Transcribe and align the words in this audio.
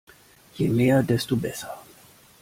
Je 0.57 0.67
mehr, 0.69 1.03
desto 1.03 1.35
besser. 1.37 1.75